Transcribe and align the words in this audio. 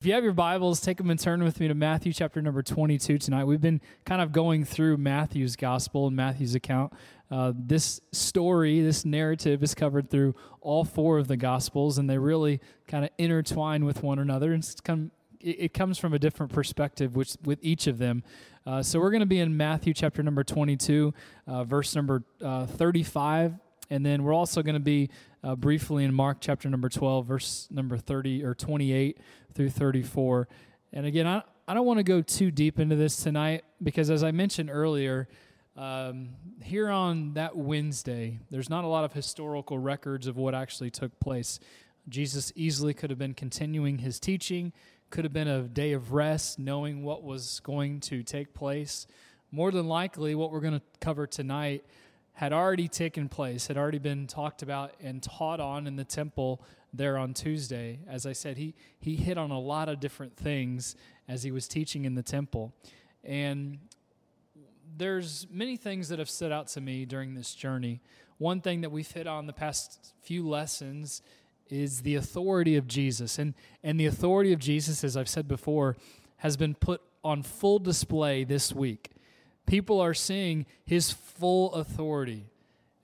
If 0.00 0.06
you 0.06 0.14
have 0.14 0.24
your 0.24 0.32
Bibles, 0.32 0.80
take 0.80 0.96
them 0.96 1.10
and 1.10 1.20
turn 1.20 1.44
with 1.44 1.60
me 1.60 1.68
to 1.68 1.74
Matthew 1.74 2.14
chapter 2.14 2.40
number 2.40 2.62
22 2.62 3.18
tonight. 3.18 3.44
We've 3.44 3.60
been 3.60 3.82
kind 4.06 4.22
of 4.22 4.32
going 4.32 4.64
through 4.64 4.96
Matthew's 4.96 5.56
gospel 5.56 6.06
and 6.06 6.16
Matthew's 6.16 6.54
account. 6.54 6.94
Uh, 7.30 7.52
this 7.54 8.00
story, 8.10 8.80
this 8.80 9.04
narrative 9.04 9.62
is 9.62 9.74
covered 9.74 10.08
through 10.08 10.34
all 10.62 10.84
four 10.86 11.18
of 11.18 11.28
the 11.28 11.36
gospels, 11.36 11.98
and 11.98 12.08
they 12.08 12.16
really 12.16 12.62
kind 12.88 13.04
of 13.04 13.10
intertwine 13.18 13.84
with 13.84 14.02
one 14.02 14.18
another. 14.18 14.54
And 14.54 14.66
come, 14.84 15.10
it 15.38 15.74
comes 15.74 15.98
from 15.98 16.14
a 16.14 16.18
different 16.18 16.50
perspective 16.50 17.14
which, 17.14 17.36
with 17.44 17.58
each 17.60 17.86
of 17.86 17.98
them. 17.98 18.22
Uh, 18.64 18.82
so 18.82 19.00
we're 19.00 19.10
going 19.10 19.20
to 19.20 19.26
be 19.26 19.40
in 19.40 19.54
Matthew 19.54 19.92
chapter 19.92 20.22
number 20.22 20.42
22, 20.42 21.12
uh, 21.46 21.64
verse 21.64 21.94
number 21.94 22.22
uh, 22.42 22.64
35 22.64 23.52
and 23.90 24.06
then 24.06 24.22
we're 24.22 24.32
also 24.32 24.62
going 24.62 24.74
to 24.74 24.80
be 24.80 25.10
uh, 25.42 25.56
briefly 25.56 26.04
in 26.04 26.14
Mark 26.14 26.38
chapter 26.40 26.70
number 26.70 26.88
12, 26.88 27.26
verse 27.26 27.68
number 27.70 27.98
30 27.98 28.44
or 28.44 28.54
28 28.54 29.18
through 29.52 29.70
34. 29.70 30.48
And 30.92 31.06
again, 31.06 31.26
I, 31.26 31.42
I 31.66 31.74
don't 31.74 31.86
want 31.86 31.98
to 31.98 32.04
go 32.04 32.22
too 32.22 32.50
deep 32.50 32.78
into 32.78 32.96
this 32.96 33.16
tonight 33.16 33.64
because, 33.82 34.10
as 34.10 34.22
I 34.22 34.30
mentioned 34.30 34.70
earlier, 34.72 35.28
um, 35.76 36.30
here 36.62 36.88
on 36.88 37.34
that 37.34 37.56
Wednesday, 37.56 38.38
there's 38.50 38.70
not 38.70 38.84
a 38.84 38.88
lot 38.88 39.04
of 39.04 39.12
historical 39.12 39.78
records 39.78 40.26
of 40.26 40.36
what 40.36 40.54
actually 40.54 40.90
took 40.90 41.18
place. 41.20 41.58
Jesus 42.08 42.52
easily 42.54 42.94
could 42.94 43.10
have 43.10 43.18
been 43.18 43.34
continuing 43.34 43.98
his 43.98 44.18
teaching, 44.20 44.72
could 45.10 45.24
have 45.24 45.32
been 45.32 45.48
a 45.48 45.62
day 45.62 45.92
of 45.92 46.12
rest, 46.12 46.58
knowing 46.58 47.02
what 47.02 47.22
was 47.22 47.60
going 47.60 48.00
to 48.00 48.22
take 48.22 48.54
place. 48.54 49.06
More 49.52 49.70
than 49.70 49.88
likely, 49.88 50.34
what 50.34 50.52
we're 50.52 50.60
going 50.60 50.74
to 50.74 50.82
cover 51.00 51.26
tonight 51.26 51.84
had 52.40 52.54
already 52.54 52.88
taken 52.88 53.28
place, 53.28 53.66
had 53.66 53.76
already 53.76 53.98
been 53.98 54.26
talked 54.26 54.62
about 54.62 54.94
and 54.98 55.22
taught 55.22 55.60
on 55.60 55.86
in 55.86 55.96
the 55.96 56.04
temple 56.04 56.62
there 56.90 57.18
on 57.18 57.34
Tuesday. 57.34 57.98
As 58.08 58.24
I 58.24 58.32
said, 58.32 58.56
he, 58.56 58.74
he 58.98 59.14
hit 59.14 59.36
on 59.36 59.50
a 59.50 59.60
lot 59.60 59.90
of 59.90 60.00
different 60.00 60.38
things 60.38 60.96
as 61.28 61.42
he 61.42 61.50
was 61.50 61.68
teaching 61.68 62.06
in 62.06 62.14
the 62.14 62.22
temple. 62.22 62.72
And 63.22 63.78
there's 64.96 65.46
many 65.50 65.76
things 65.76 66.08
that 66.08 66.18
have 66.18 66.30
stood 66.30 66.50
out 66.50 66.68
to 66.68 66.80
me 66.80 67.04
during 67.04 67.34
this 67.34 67.54
journey. 67.54 68.00
One 68.38 68.62
thing 68.62 68.80
that 68.80 68.90
we've 68.90 69.12
hit 69.12 69.26
on 69.26 69.46
the 69.46 69.52
past 69.52 70.14
few 70.22 70.48
lessons 70.48 71.20
is 71.68 72.00
the 72.00 72.14
authority 72.14 72.74
of 72.74 72.86
Jesus. 72.86 73.38
And, 73.38 73.52
and 73.84 74.00
the 74.00 74.06
authority 74.06 74.54
of 74.54 74.60
Jesus, 74.60 75.04
as 75.04 75.14
I've 75.14 75.28
said 75.28 75.46
before, 75.46 75.98
has 76.38 76.56
been 76.56 76.74
put 76.74 77.02
on 77.22 77.42
full 77.42 77.78
display 77.78 78.44
this 78.44 78.72
week 78.72 79.10
people 79.70 80.00
are 80.00 80.14
seeing 80.14 80.66
his 80.84 81.12
full 81.12 81.72
authority 81.74 82.44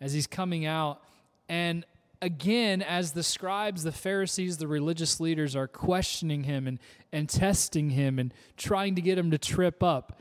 as 0.00 0.12
he's 0.12 0.27
coming 0.27 0.67
out. 0.67 1.00
And 1.48 1.86
again, 2.20 2.83
as 2.83 3.12
the 3.12 3.23
scribes, 3.23 3.84
the 3.84 3.92
Pharisees, 3.92 4.56
the 4.56 4.67
religious 4.67 5.20
leaders 5.20 5.55
are 5.55 5.69
questioning 5.69 6.42
him 6.42 6.67
and, 6.67 6.81
and 7.12 7.28
testing 7.28 7.91
him 7.91 8.19
and 8.19 8.34
trying 8.56 8.97
to 8.97 9.00
get 9.00 9.17
him 9.17 9.31
to 9.31 9.39
trip 9.39 9.81
up, 9.81 10.20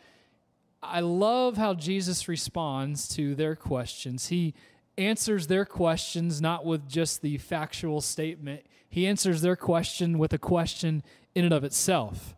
I 0.83 0.99
love 0.99 1.57
how 1.57 1.73
Jesus 1.73 2.27
responds 2.27 3.07
to 3.15 3.33
their 3.33 3.55
questions. 3.55 4.27
He 4.27 4.53
answers 4.99 5.47
their 5.47 5.65
questions 5.65 6.41
not 6.41 6.63
with 6.63 6.87
just 6.87 7.23
the 7.23 7.39
factual 7.39 8.01
statement, 8.01 8.61
he 8.87 9.07
answers 9.07 9.41
their 9.41 9.55
question 9.55 10.19
with 10.19 10.31
a 10.31 10.37
question 10.37 11.01
in 11.33 11.43
and 11.43 11.53
of 11.55 11.63
itself. 11.63 12.35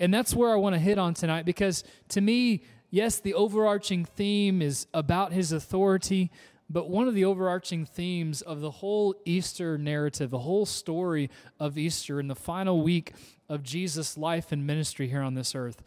And 0.00 0.12
that's 0.12 0.34
where 0.34 0.50
I 0.50 0.56
want 0.56 0.74
to 0.74 0.80
hit 0.80 0.96
on 0.96 1.12
tonight 1.12 1.44
because 1.44 1.84
to 2.08 2.22
me, 2.22 2.62
yes, 2.92 3.18
the 3.18 3.34
overarching 3.34 4.04
theme 4.04 4.62
is 4.62 4.86
about 4.94 5.32
his 5.32 5.50
authority, 5.50 6.30
but 6.70 6.88
one 6.88 7.08
of 7.08 7.14
the 7.14 7.24
overarching 7.24 7.84
themes 7.84 8.42
of 8.42 8.60
the 8.60 8.70
whole 8.70 9.16
Easter 9.24 9.76
narrative, 9.76 10.30
the 10.30 10.38
whole 10.38 10.66
story 10.66 11.28
of 11.58 11.76
Easter 11.76 12.20
in 12.20 12.28
the 12.28 12.36
final 12.36 12.82
week 12.82 13.14
of 13.48 13.64
Jesus' 13.64 14.16
life 14.16 14.52
and 14.52 14.66
ministry 14.66 15.08
here 15.08 15.22
on 15.22 15.34
this 15.34 15.54
earth, 15.54 15.82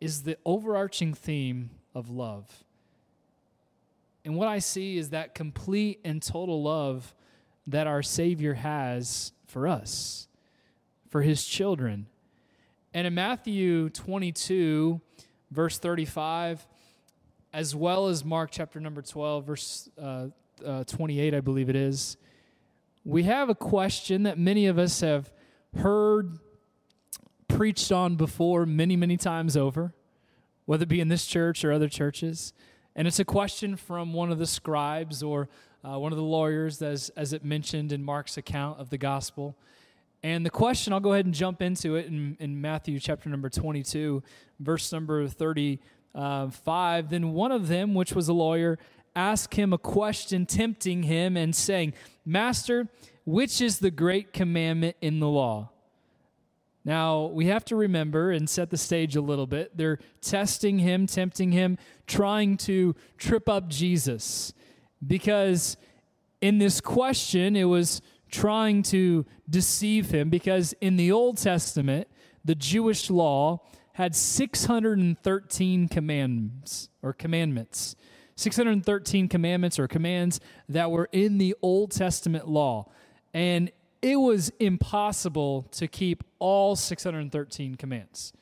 is 0.00 0.22
the 0.22 0.36
overarching 0.44 1.14
theme 1.14 1.70
of 1.94 2.10
love. 2.10 2.62
And 4.24 4.36
what 4.36 4.48
I 4.48 4.58
see 4.58 4.98
is 4.98 5.10
that 5.10 5.34
complete 5.34 6.00
and 6.04 6.22
total 6.22 6.62
love 6.62 7.14
that 7.66 7.86
our 7.86 8.02
Savior 8.02 8.54
has 8.54 9.32
for 9.46 9.66
us, 9.66 10.28
for 11.08 11.22
his 11.22 11.44
children. 11.46 12.06
And 12.92 13.06
in 13.06 13.14
Matthew 13.14 13.88
22, 13.90 15.00
verse 15.50 15.78
35, 15.78 16.66
as 17.52 17.74
well 17.74 18.08
as 18.08 18.24
Mark 18.24 18.50
chapter 18.52 18.80
number 18.80 19.02
12, 19.02 19.44
verse 19.44 19.88
uh, 20.00 20.26
uh, 20.64 20.84
28, 20.84 21.34
I 21.34 21.40
believe 21.40 21.68
it 21.68 21.76
is, 21.76 22.16
we 23.04 23.24
have 23.24 23.48
a 23.50 23.54
question 23.54 24.22
that 24.22 24.38
many 24.38 24.66
of 24.66 24.78
us 24.78 25.00
have 25.00 25.30
heard 25.76 26.38
preached 27.48 27.92
on 27.92 28.16
before 28.16 28.66
many, 28.66 28.96
many 28.96 29.16
times 29.16 29.56
over, 29.56 29.94
whether 30.64 30.84
it 30.84 30.88
be 30.88 31.00
in 31.00 31.08
this 31.08 31.26
church 31.26 31.64
or 31.64 31.72
other 31.72 31.88
churches. 31.88 32.52
And 32.96 33.06
it's 33.06 33.18
a 33.18 33.24
question 33.24 33.76
from 33.76 34.12
one 34.12 34.32
of 34.32 34.38
the 34.38 34.46
scribes 34.46 35.22
or 35.22 35.48
uh, 35.84 35.98
one 35.98 36.12
of 36.12 36.16
the 36.16 36.24
lawyers, 36.24 36.80
as, 36.80 37.10
as 37.10 37.32
it 37.32 37.44
mentioned 37.44 37.92
in 37.92 38.02
Mark's 38.02 38.36
account 38.36 38.80
of 38.80 38.90
the 38.90 38.98
gospel. 38.98 39.56
And 40.24 40.44
the 40.44 40.50
question, 40.50 40.94
I'll 40.94 41.00
go 41.00 41.12
ahead 41.12 41.26
and 41.26 41.34
jump 41.34 41.60
into 41.60 41.96
it 41.96 42.06
in, 42.06 42.38
in 42.40 42.58
Matthew 42.58 42.98
chapter 42.98 43.28
number 43.28 43.50
22, 43.50 44.22
verse 44.58 44.90
number 44.90 45.28
35. 45.28 47.10
Then 47.10 47.34
one 47.34 47.52
of 47.52 47.68
them, 47.68 47.92
which 47.92 48.14
was 48.14 48.26
a 48.28 48.32
lawyer, 48.32 48.78
asked 49.14 49.54
him 49.54 49.74
a 49.74 49.78
question, 49.78 50.46
tempting 50.46 51.02
him 51.02 51.36
and 51.36 51.54
saying, 51.54 51.92
Master, 52.24 52.88
which 53.26 53.60
is 53.60 53.80
the 53.80 53.90
great 53.90 54.32
commandment 54.32 54.96
in 55.02 55.20
the 55.20 55.28
law? 55.28 55.68
Now, 56.86 57.26
we 57.26 57.48
have 57.48 57.66
to 57.66 57.76
remember 57.76 58.30
and 58.30 58.48
set 58.48 58.70
the 58.70 58.78
stage 58.78 59.16
a 59.16 59.20
little 59.20 59.46
bit. 59.46 59.76
They're 59.76 59.98
testing 60.22 60.78
him, 60.78 61.06
tempting 61.06 61.52
him, 61.52 61.76
trying 62.06 62.56
to 62.58 62.96
trip 63.18 63.46
up 63.46 63.68
Jesus. 63.68 64.54
Because 65.06 65.76
in 66.40 66.56
this 66.56 66.80
question, 66.80 67.56
it 67.56 67.64
was 67.64 68.00
trying 68.34 68.82
to 68.82 69.24
deceive 69.48 70.10
him 70.10 70.28
because 70.28 70.74
in 70.80 70.96
the 70.96 71.12
Old 71.12 71.38
Testament, 71.38 72.08
the 72.44 72.54
Jewish 72.54 73.08
law 73.08 73.62
had 73.92 74.16
613 74.16 75.88
commandments 75.88 76.88
or 77.00 77.12
commandments. 77.12 77.94
613 78.36 79.28
commandments 79.28 79.78
or 79.78 79.86
commands 79.86 80.40
that 80.68 80.90
were 80.90 81.08
in 81.12 81.38
the 81.38 81.54
Old 81.62 81.92
Testament 81.92 82.48
law. 82.48 82.90
And 83.32 83.70
it 84.02 84.16
was 84.16 84.52
impossible 84.58 85.62
to 85.72 85.86
keep 85.86 86.24
all 86.40 86.74
613 86.74 87.76
commands. 87.76 88.32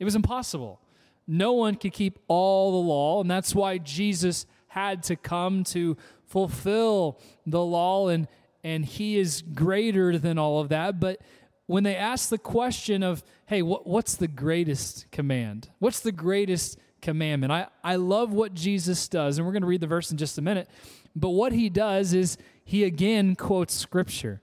It 0.00 0.04
was 0.04 0.16
impossible. 0.16 0.80
No 1.28 1.52
one 1.52 1.76
could 1.76 1.92
keep 1.92 2.18
all 2.26 2.72
the 2.72 2.88
law, 2.88 3.20
and 3.20 3.30
that's 3.30 3.54
why 3.54 3.78
Jesus 3.78 4.46
had 4.68 5.04
to 5.04 5.14
come 5.14 5.62
to 5.64 5.96
fulfill 6.26 7.20
the 7.46 7.64
law 7.64 8.08
and 8.08 8.26
and 8.66 8.84
he 8.84 9.16
is 9.16 9.44
greater 9.54 10.18
than 10.18 10.38
all 10.38 10.58
of 10.58 10.70
that. 10.70 10.98
But 10.98 11.20
when 11.66 11.84
they 11.84 11.94
ask 11.94 12.30
the 12.30 12.38
question 12.38 13.04
of, 13.04 13.22
hey, 13.46 13.62
what, 13.62 13.86
what's 13.86 14.16
the 14.16 14.26
greatest 14.26 15.08
command? 15.12 15.70
What's 15.78 16.00
the 16.00 16.10
greatest 16.10 16.76
commandment? 17.00 17.52
I, 17.52 17.68
I 17.84 17.94
love 17.94 18.32
what 18.32 18.54
Jesus 18.54 19.06
does, 19.06 19.38
and 19.38 19.46
we're 19.46 19.52
going 19.52 19.62
to 19.62 19.68
read 19.68 19.80
the 19.80 19.86
verse 19.86 20.10
in 20.10 20.16
just 20.16 20.36
a 20.36 20.42
minute. 20.42 20.68
But 21.14 21.30
what 21.30 21.52
he 21.52 21.68
does 21.68 22.12
is 22.12 22.38
he 22.64 22.82
again 22.82 23.36
quotes 23.36 23.72
scripture. 23.72 24.42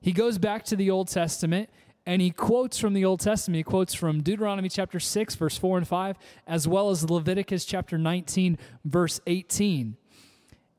He 0.00 0.12
goes 0.12 0.38
back 0.38 0.64
to 0.64 0.76
the 0.76 0.90
Old 0.90 1.08
Testament 1.08 1.68
and 2.06 2.22
he 2.22 2.30
quotes 2.30 2.78
from 2.78 2.94
the 2.94 3.04
Old 3.04 3.20
Testament. 3.20 3.58
He 3.58 3.64
quotes 3.64 3.92
from 3.92 4.22
Deuteronomy 4.22 4.70
chapter 4.70 4.98
6, 4.98 5.34
verse 5.34 5.58
4 5.58 5.76
and 5.76 5.86
5, 5.86 6.16
as 6.46 6.66
well 6.66 6.88
as 6.88 7.08
Leviticus 7.08 7.66
chapter 7.66 7.98
19, 7.98 8.58
verse 8.86 9.20
18. 9.26 9.98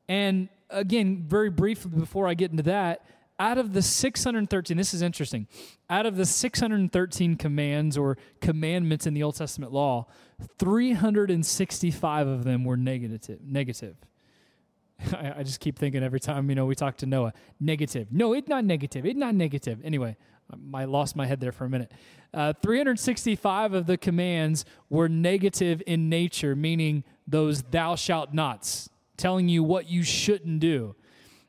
And 0.08 0.48
again, 0.74 1.24
very 1.26 1.50
briefly 1.50 1.98
before 1.98 2.26
I 2.26 2.34
get 2.34 2.50
into 2.50 2.64
that, 2.64 3.04
out 3.38 3.58
of 3.58 3.72
the 3.72 3.82
613, 3.82 4.76
this 4.76 4.94
is 4.94 5.02
interesting. 5.02 5.48
Out 5.90 6.06
of 6.06 6.16
the 6.16 6.24
613 6.24 7.36
commands 7.36 7.98
or 7.98 8.16
commandments 8.40 9.06
in 9.06 9.14
the 9.14 9.22
Old 9.22 9.36
Testament 9.36 9.72
law, 9.72 10.06
365 10.58 12.26
of 12.28 12.44
them 12.44 12.64
were 12.64 12.76
negative. 12.76 13.40
Negative. 13.44 13.96
I, 15.12 15.34
I 15.38 15.42
just 15.42 15.58
keep 15.58 15.78
thinking 15.78 16.04
every 16.04 16.20
time 16.20 16.48
you 16.48 16.54
know 16.54 16.66
we 16.66 16.76
talk 16.76 16.96
to 16.98 17.06
Noah, 17.06 17.32
negative. 17.58 18.08
No, 18.12 18.34
it's 18.34 18.48
not 18.48 18.64
negative. 18.64 19.04
It's 19.04 19.18
not 19.18 19.34
negative. 19.34 19.80
Anyway, 19.82 20.16
I 20.72 20.84
lost 20.84 21.16
my 21.16 21.26
head 21.26 21.40
there 21.40 21.52
for 21.52 21.64
a 21.64 21.70
minute. 21.70 21.90
Uh, 22.32 22.52
365 22.62 23.74
of 23.74 23.86
the 23.86 23.96
commands 23.96 24.64
were 24.88 25.08
negative 25.08 25.82
in 25.86 26.08
nature, 26.08 26.54
meaning 26.54 27.02
those 27.26 27.62
thou 27.62 27.96
shalt 27.96 28.32
nots 28.32 28.90
telling 29.16 29.48
you 29.48 29.62
what 29.62 29.88
you 29.88 30.02
shouldn't 30.02 30.60
do. 30.60 30.94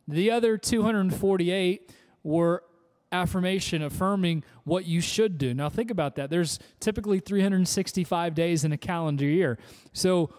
The 0.08 0.32
other 0.32 0.58
248 0.58 1.92
were 2.24 2.64
affirmation, 3.12 3.82
affirming 3.82 4.44
what 4.64 4.86
you 4.86 5.02
should 5.02 5.38
do. 5.38 5.54
Now, 5.54 5.70
think 5.70 5.90
about 5.90 6.16
that. 6.16 6.30
There's 6.30 6.60
typically 6.80 7.20
365 7.20 8.36
days 8.36 8.64
in 8.64 8.72
a 8.72 8.78
calendar 8.78 9.26
year. 9.26 9.58
So 9.94 10.30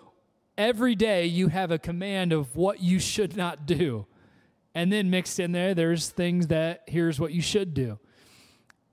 every 0.58 0.94
day 0.94 1.26
you 1.26 1.48
have 1.48 1.70
a 1.70 1.78
command 1.78 2.32
of 2.32 2.54
what 2.56 2.80
you 2.80 2.98
should 2.98 3.36
not 3.36 3.66
do. 3.66 4.06
And 4.74 4.92
then 4.92 5.10
mixed 5.10 5.40
in 5.40 5.52
there, 5.52 5.74
there's 5.74 6.10
things 6.10 6.48
that 6.48 6.82
here's 6.86 7.18
what 7.18 7.32
you 7.32 7.40
should 7.40 7.72
do. 7.72 7.98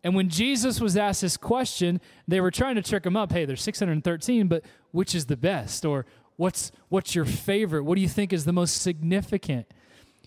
And 0.04 0.16
when 0.16 0.30
Jesus 0.30 0.82
was 0.82 0.98
asked 0.98 1.22
this 1.22 1.38
question, 1.38 2.02
they 2.28 2.42
were 2.42 2.52
trying 2.52 2.76
to 2.76 2.82
trick 2.82 3.06
him 3.06 3.16
up. 3.16 3.32
Hey, 3.32 3.46
there's 3.46 3.62
613, 3.62 4.48
but 4.48 4.66
which 4.92 5.16
is 5.16 5.26
the 5.28 5.38
best? 5.38 5.86
Or 5.86 6.06
what's 6.38 6.72
what's 6.90 7.16
your 7.16 7.26
favorite? 7.26 7.84
What 7.84 7.96
do 7.96 8.02
you 8.02 8.10
think 8.10 8.34
is 8.34 8.46
the 8.46 8.54
most 8.54 8.82
significant? 8.82 9.68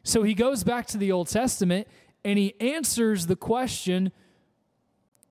So 0.03 0.23
he 0.23 0.35
goes 0.35 0.63
back 0.63 0.87
to 0.89 0.99
the 0.99 1.13
Old 1.13 1.29
Testament 1.29 1.89
and 2.25 2.39
he 2.39 2.55
answers 2.61 3.27
the 3.27 3.37
question 3.37 4.13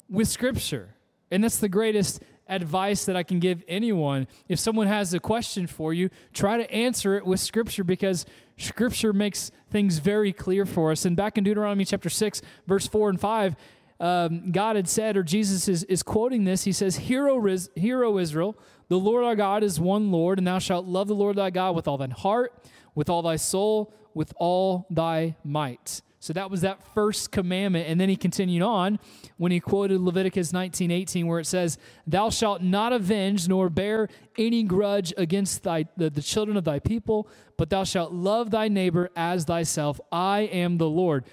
with 0.09 0.27
scripture. 0.27 0.95
And 1.31 1.43
that's 1.43 1.57
the 1.57 1.69
greatest 1.69 2.21
advice 2.47 3.05
that 3.05 3.15
I 3.15 3.23
can 3.23 3.39
give 3.39 3.63
anyone. 3.67 4.27
If 4.47 4.59
someone 4.59 4.87
has 4.87 5.13
a 5.13 5.19
question 5.19 5.67
for 5.67 5.93
you, 5.93 6.09
try 6.33 6.57
to 6.57 6.71
answer 6.71 7.17
it 7.17 7.25
with 7.25 7.39
scripture 7.39 7.83
because 7.83 8.25
scripture 8.57 9.13
makes 9.13 9.51
things 9.71 9.97
very 9.99 10.31
clear 10.31 10.65
for 10.65 10.91
us. 10.91 11.05
And 11.05 11.15
back 11.15 11.37
in 11.37 11.43
Deuteronomy 11.43 11.85
chapter 11.85 12.09
6, 12.09 12.41
verse 12.67 12.87
4 12.87 13.09
and 13.09 13.19
5, 13.19 13.55
um, 13.99 14.51
God 14.51 14.75
had 14.75 14.87
said, 14.87 15.17
or 15.17 15.23
Jesus 15.23 15.67
is, 15.67 15.83
is 15.85 16.03
quoting 16.03 16.43
this, 16.43 16.65
he 16.65 16.71
says, 16.71 16.97
Hero, 16.97 17.41
Hero 17.75 18.17
Israel, 18.17 18.57
the 18.87 18.99
Lord 18.99 19.23
our 19.23 19.35
God 19.35 19.63
is 19.63 19.79
one 19.79 20.11
Lord, 20.11 20.37
and 20.37 20.47
thou 20.47 20.59
shalt 20.59 20.85
love 20.85 21.07
the 21.07 21.15
Lord 21.15 21.35
thy 21.35 21.49
God 21.49 21.75
with 21.75 21.87
all 21.87 21.97
thine 21.97 22.11
heart, 22.11 22.53
with 22.93 23.09
all 23.09 23.21
thy 23.21 23.35
soul, 23.35 23.93
with 24.13 24.33
all 24.37 24.85
thy 24.89 25.35
might. 25.43 26.01
So 26.25 26.33
that 26.33 26.49
was 26.49 26.61
that 26.61 26.81
first 26.95 27.31
commandment. 27.31 27.87
And 27.87 28.01
then 28.01 28.09
he 28.09 28.15
continued 28.15 28.63
on 28.63 28.97
when 29.37 29.51
he 29.51 29.59
quoted 29.59 30.01
Leviticus 30.01 30.51
19 30.51 30.89
18, 30.89 31.27
where 31.27 31.39
it 31.39 31.45
says, 31.45 31.77
Thou 32.07 32.31
shalt 32.31 32.63
not 32.63 32.93
avenge 32.93 33.47
nor 33.47 33.69
bear 33.69 34.09
any 34.35 34.63
grudge 34.63 35.13
against 35.17 35.61
thy, 35.61 35.85
the, 35.97 36.09
the 36.09 36.23
children 36.23 36.57
of 36.57 36.63
thy 36.63 36.79
people, 36.79 37.27
but 37.57 37.69
thou 37.69 37.83
shalt 37.83 38.11
love 38.11 38.49
thy 38.49 38.67
neighbor 38.67 39.11
as 39.15 39.45
thyself. 39.45 40.01
I 40.11 40.41
am 40.41 40.79
the 40.79 40.89
Lord. 40.89 41.25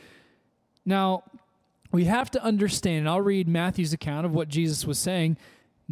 Now, 0.85 1.25
we 1.91 2.05
have 2.05 2.31
to 2.33 2.43
understand, 2.43 3.01
and 3.01 3.09
I'll 3.09 3.23
read 3.23 3.49
Matthew's 3.49 3.95
account 3.95 4.27
of 4.27 4.35
what 4.35 4.49
Jesus 4.49 4.85
was 4.85 4.99
saying, 4.99 5.39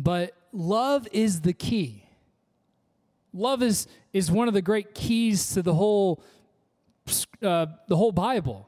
but 0.02 0.34
love 0.52 1.06
is 1.12 1.42
the 1.42 1.52
key. 1.52 2.04
Love 3.34 3.62
is, 3.62 3.86
is 4.12 4.30
one 4.30 4.48
of 4.48 4.54
the 4.54 4.62
great 4.62 4.94
keys 4.94 5.52
to 5.52 5.62
the 5.62 5.74
whole, 5.74 6.22
uh, 7.42 7.66
the 7.86 7.96
whole 7.96 8.12
Bible. 8.12 8.66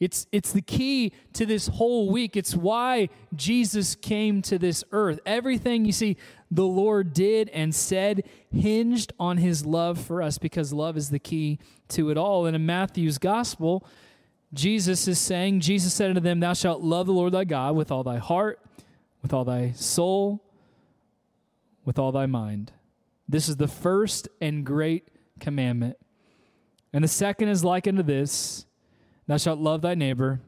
It's, 0.00 0.26
it's 0.32 0.52
the 0.52 0.62
key 0.62 1.12
to 1.34 1.46
this 1.46 1.68
whole 1.68 2.10
week. 2.10 2.36
It's 2.36 2.56
why 2.56 3.10
Jesus 3.34 3.94
came 3.94 4.42
to 4.42 4.58
this 4.58 4.82
earth. 4.90 5.20
Everything 5.24 5.84
you 5.84 5.92
see 5.92 6.16
the 6.50 6.64
Lord 6.64 7.12
did 7.12 7.48
and 7.50 7.74
said 7.74 8.24
hinged 8.50 9.12
on 9.20 9.36
his 9.36 9.64
love 9.64 10.00
for 10.00 10.22
us 10.22 10.38
because 10.38 10.72
love 10.72 10.96
is 10.96 11.10
the 11.10 11.18
key 11.18 11.58
to 11.88 12.10
it 12.10 12.16
all. 12.16 12.46
And 12.46 12.56
in 12.56 12.66
Matthew's 12.66 13.18
gospel, 13.18 13.86
Jesus 14.52 15.06
is 15.08 15.18
saying, 15.18 15.60
Jesus 15.60 15.92
said 15.92 16.10
unto 16.10 16.20
them, 16.20 16.40
Thou 16.40 16.54
shalt 16.54 16.80
love 16.80 17.06
the 17.06 17.12
Lord 17.12 17.32
thy 17.32 17.44
God 17.44 17.76
with 17.76 17.90
all 17.92 18.02
thy 18.02 18.18
heart, 18.18 18.60
with 19.22 19.32
all 19.32 19.44
thy 19.44 19.72
soul, 19.72 20.43
with 21.84 21.98
all 21.98 22.12
thy 22.12 22.26
mind. 22.26 22.72
This 23.28 23.48
is 23.48 23.56
the 23.56 23.68
first 23.68 24.28
and 24.40 24.64
great 24.64 25.08
commandment. 25.40 25.96
And 26.92 27.02
the 27.02 27.08
second 27.08 27.48
is 27.48 27.64
like 27.64 27.86
unto 27.86 28.02
this 28.02 28.66
Thou 29.26 29.36
shalt 29.36 29.58
love 29.58 29.82
thy 29.82 29.94
neighbor 29.94 30.40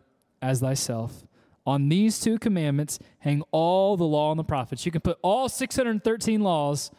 as 0.43 0.61
thyself. 0.61 1.27
On 1.67 1.88
these 1.88 2.21
two 2.21 2.38
commandments 2.38 2.99
hang 3.19 3.43
all 3.50 3.97
the 3.97 4.05
law 4.05 4.31
and 4.31 4.38
the 4.38 4.44
prophets. 4.44 4.87
You 4.87 4.93
can 4.93 5.00
put 5.00 5.19
all 5.23 5.49
613 5.49 6.41
laws 6.41 6.91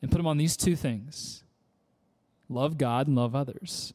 and 0.00 0.10
put 0.10 0.18
them 0.18 0.26
on 0.26 0.36
these 0.36 0.56
two 0.56 0.76
things 0.76 1.42
love 2.50 2.78
God 2.78 3.06
and 3.06 3.16
love 3.16 3.34
others. 3.34 3.92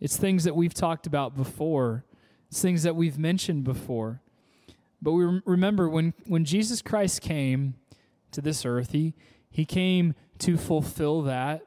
It's 0.00 0.16
things 0.16 0.44
that 0.44 0.54
we've 0.54 0.74
talked 0.74 1.06
about 1.06 1.36
before, 1.36 2.04
it's 2.48 2.62
things 2.62 2.82
that 2.84 2.96
we've 2.96 3.18
mentioned 3.18 3.64
before. 3.64 4.20
But 5.02 5.12
we 5.12 5.40
remember 5.44 5.88
when, 5.88 6.14
when 6.26 6.44
Jesus 6.44 6.82
Christ 6.82 7.22
came 7.22 7.74
to 8.32 8.40
this 8.40 8.64
earth, 8.64 8.92
he, 8.92 9.14
he 9.50 9.64
came 9.64 10.14
to 10.38 10.56
fulfill 10.56 11.22
that 11.22 11.62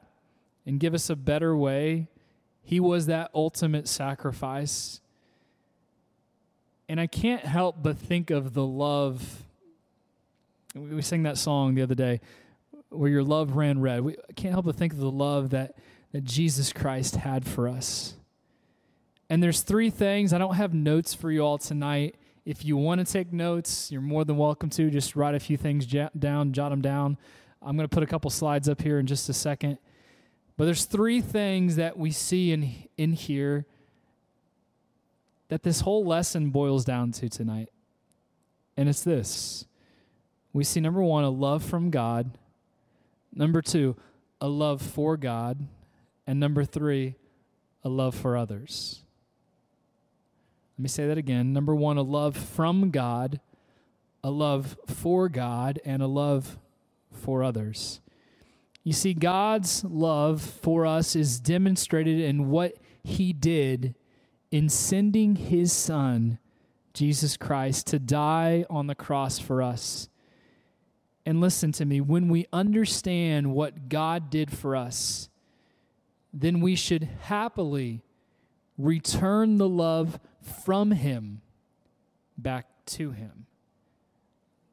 and 0.66 0.80
give 0.80 0.94
us 0.94 1.10
a 1.10 1.16
better 1.16 1.56
way 1.56 2.08
he 2.64 2.80
was 2.80 3.06
that 3.06 3.30
ultimate 3.34 3.86
sacrifice. 3.86 5.00
And 6.88 6.98
I 6.98 7.06
can't 7.06 7.44
help 7.44 7.76
but 7.82 7.98
think 7.98 8.30
of 8.30 8.54
the 8.54 8.64
love. 8.64 9.42
We 10.74 11.02
sang 11.02 11.22
that 11.24 11.38
song 11.38 11.74
the 11.74 11.82
other 11.82 11.94
day 11.94 12.20
where 12.88 13.10
your 13.10 13.22
love 13.22 13.54
ran 13.54 13.80
red. 13.80 14.00
We 14.00 14.16
I 14.28 14.32
can't 14.32 14.52
help 14.52 14.64
but 14.64 14.76
think 14.76 14.92
of 14.94 14.98
the 14.98 15.10
love 15.10 15.50
that, 15.50 15.76
that 16.12 16.24
Jesus 16.24 16.72
Christ 16.72 17.16
had 17.16 17.46
for 17.46 17.68
us. 17.68 18.14
And 19.28 19.42
there's 19.42 19.60
three 19.60 19.90
things. 19.90 20.32
I 20.32 20.38
don't 20.38 20.54
have 20.54 20.72
notes 20.72 21.12
for 21.12 21.30
you 21.30 21.40
all 21.40 21.58
tonight. 21.58 22.16
If 22.44 22.64
you 22.64 22.76
want 22.76 23.04
to 23.04 23.10
take 23.10 23.32
notes, 23.32 23.90
you're 23.90 24.02
more 24.02 24.24
than 24.24 24.36
welcome 24.36 24.68
to. 24.70 24.90
Just 24.90 25.16
write 25.16 25.34
a 25.34 25.40
few 25.40 25.56
things 25.56 25.86
down, 25.86 26.52
jot 26.52 26.70
them 26.70 26.82
down. 26.82 27.16
I'm 27.62 27.76
going 27.76 27.88
to 27.88 27.94
put 27.94 28.02
a 28.02 28.06
couple 28.06 28.30
slides 28.30 28.68
up 28.68 28.82
here 28.82 28.98
in 28.98 29.06
just 29.06 29.28
a 29.28 29.32
second. 29.32 29.78
But 30.56 30.66
there's 30.66 30.84
three 30.84 31.20
things 31.20 31.76
that 31.76 31.98
we 31.98 32.10
see 32.10 32.52
in, 32.52 32.74
in 32.96 33.12
here 33.14 33.66
that 35.48 35.62
this 35.62 35.80
whole 35.80 36.04
lesson 36.04 36.50
boils 36.50 36.84
down 36.84 37.12
to 37.12 37.28
tonight. 37.28 37.70
And 38.76 38.88
it's 38.88 39.02
this 39.02 39.66
we 40.52 40.64
see 40.64 40.80
number 40.80 41.02
one, 41.02 41.24
a 41.24 41.30
love 41.30 41.64
from 41.64 41.90
God. 41.90 42.38
Number 43.34 43.62
two, 43.62 43.96
a 44.40 44.48
love 44.48 44.80
for 44.82 45.16
God. 45.16 45.66
And 46.26 46.38
number 46.38 46.64
three, 46.64 47.16
a 47.82 47.88
love 47.88 48.14
for 48.14 48.36
others. 48.36 49.03
Let 50.76 50.82
me 50.82 50.88
say 50.88 51.06
that 51.06 51.18
again. 51.18 51.52
Number 51.52 51.74
one, 51.74 51.98
a 51.98 52.02
love 52.02 52.36
from 52.36 52.90
God, 52.90 53.40
a 54.24 54.30
love 54.30 54.76
for 54.86 55.28
God, 55.28 55.80
and 55.84 56.02
a 56.02 56.06
love 56.06 56.58
for 57.12 57.44
others. 57.44 58.00
You 58.82 58.92
see, 58.92 59.14
God's 59.14 59.84
love 59.84 60.42
for 60.42 60.84
us 60.84 61.14
is 61.14 61.38
demonstrated 61.38 62.18
in 62.20 62.50
what 62.50 62.76
He 63.04 63.32
did 63.32 63.94
in 64.50 64.68
sending 64.68 65.36
His 65.36 65.72
Son, 65.72 66.38
Jesus 66.92 67.36
Christ, 67.36 67.86
to 67.88 67.98
die 67.98 68.66
on 68.68 68.88
the 68.88 68.94
cross 68.94 69.38
for 69.38 69.62
us. 69.62 70.08
And 71.24 71.40
listen 71.40 71.72
to 71.72 71.84
me, 71.84 72.00
when 72.00 72.28
we 72.28 72.46
understand 72.52 73.54
what 73.54 73.88
God 73.88 74.28
did 74.28 74.50
for 74.50 74.76
us, 74.76 75.28
then 76.32 76.60
we 76.60 76.74
should 76.74 77.08
happily 77.22 78.02
return 78.76 79.56
the 79.56 79.68
love 79.68 80.18
from 80.46 80.90
Him 80.90 81.42
back 82.36 82.66
to 82.86 83.10
Him. 83.10 83.46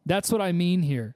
That's 0.06 0.32
what 0.32 0.42
I 0.42 0.52
mean 0.52 0.82
here. 0.82 1.16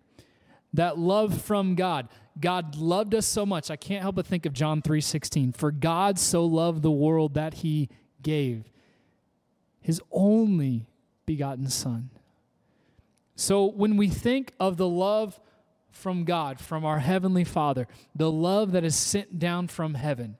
That 0.74 0.97
love 0.97 1.42
from 1.42 1.76
God. 1.76 2.09
God 2.40 2.76
loved 2.76 3.16
us 3.16 3.26
so 3.26 3.45
much. 3.45 3.71
I 3.71 3.76
can't 3.76 4.02
help 4.02 4.16
but 4.16 4.28
think 4.28 4.45
of 4.45 4.54
John 4.54 4.81
3:16. 4.81 5.54
For 5.54 5.71
God 5.71 6.19
so 6.19 6.45
loved 6.45 6.81
the 6.81 6.92
world 6.92 7.33
that 7.35 7.56
he 7.56 7.90
gave 8.21 8.66
his 9.80 10.02
only 10.12 10.88
begotten 11.26 11.69
son. 11.69 12.09
So 13.35 13.66
when 13.66 13.97
we 13.97 14.09
think 14.09 14.54
of 14.59 14.78
the 14.78 14.88
love 14.88 15.40
from 15.92 16.24
God, 16.24 16.59
from 16.59 16.83
our 16.83 17.00
heavenly 17.00 17.44
Father, 17.44 17.88
the 18.16 18.31
love 18.31 18.71
that 18.71 18.83
is 18.83 18.95
sent 18.95 19.38
down 19.38 19.68
from 19.68 19.94
heaven, 19.94 20.38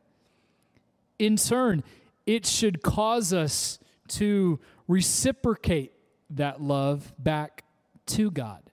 in 1.20 1.38
turn, 1.38 1.84
it 2.26 2.46
should 2.46 2.82
cause 2.82 3.32
us 3.32 3.78
to 4.10 4.60
reciprocate 4.88 5.94
that 6.32 6.62
love 6.62 7.14
back 7.18 7.64
to 8.08 8.32
God. 8.32 8.72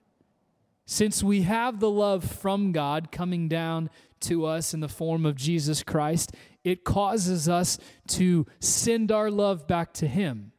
Since 0.85 1.23
we 1.23 1.43
have 1.43 1.79
the 1.79 1.89
love 1.89 2.23
from 2.23 2.71
God 2.71 3.11
coming 3.11 3.47
down 3.47 3.89
to 4.21 4.45
us 4.45 4.73
in 4.73 4.79
the 4.79 4.89
form 4.89 5.25
of 5.25 5.35
Jesus 5.35 5.83
Christ, 5.83 6.33
it 6.63 6.83
causes 6.83 7.47
us 7.49 7.77
to 8.09 8.45
send 8.59 9.11
our 9.11 9.31
love 9.31 9.67
back 9.67 9.93
to 9.95 10.07
Him. 10.07 10.51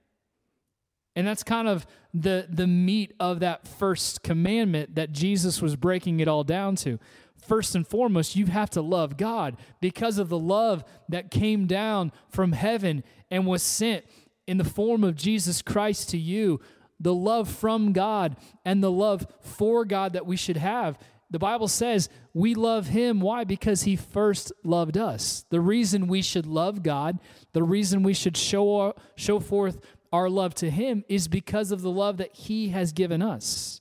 And 1.16 1.26
that's 1.26 1.43
kind 1.43 1.69
of 1.69 1.87
the, 2.12 2.47
the 2.50 2.66
meat 2.66 3.12
of 3.21 3.40
that 3.40 3.69
first 3.69 4.23
commandment 4.23 4.97
that 4.97 5.12
Jesus 5.12 5.62
was 5.62 5.76
breaking 5.76 6.21
it 6.21 6.28
all 6.28 6.45
down 6.45 6.76
to. 6.76 6.99
First 7.37 7.75
and 7.75 7.87
foremost, 7.87 8.37
you 8.37 8.47
have 8.47 8.71
to 8.71 8.83
love 8.83 9.16
God 9.16 9.57
because 9.81 10.19
of 10.19 10.28
the 10.28 10.38
love 10.38 10.85
that 11.09 11.31
came 11.31 11.66
down 11.66 12.11
from 12.28 12.52
heaven 12.52 13.04
and 13.31 13.47
was 13.47 13.62
sent 13.62 14.04
in 14.47 14.59
the 14.59 14.65
form 14.65 15.05
of 15.05 15.17
Jesus 15.17 15.63
Christ 15.63 16.11
to 16.11 16.19
you 16.19 16.61
the 17.01 17.15
love 17.15 17.49
from 17.49 17.93
God 17.93 18.37
and 18.65 18.83
the 18.83 18.91
love 18.91 19.27
for 19.41 19.85
God 19.85 20.13
that 20.13 20.27
we 20.27 20.37
should 20.37 20.57
have. 20.57 20.99
The 21.31 21.39
Bible 21.39 21.69
says 21.69 22.09
we 22.33 22.55
love 22.55 22.89
Him. 22.89 23.21
Why? 23.21 23.45
Because 23.45 23.83
He 23.83 23.97
first 23.97 24.53
loved 24.63 24.97
us. 24.97 25.45
The 25.51 25.61
reason 25.61 26.07
we 26.07 26.23
should 26.23 26.47
love 26.47 26.83
God, 26.83 27.19
the 27.53 27.63
reason 27.63 28.03
we 28.03 28.15
should 28.15 28.37
show, 28.37 28.95
show 29.17 29.41
forth 29.41 29.81
our 30.13 30.31
love 30.31 30.55
to 30.57 30.71
Him 30.71 31.05
is 31.09 31.27
because 31.27 31.73
of 31.73 31.83
the 31.83 31.91
love 31.91 32.19
that 32.19 32.35
He 32.35 32.69
has 32.69 32.93
given 32.93 33.21
us. 33.21 33.81